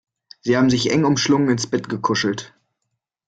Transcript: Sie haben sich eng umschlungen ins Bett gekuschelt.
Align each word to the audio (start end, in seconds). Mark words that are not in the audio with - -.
Sie 0.39 0.57
haben 0.57 0.71
sich 0.71 0.89
eng 0.89 1.05
umschlungen 1.05 1.49
ins 1.49 1.67
Bett 1.67 1.87
gekuschelt. 1.87 2.55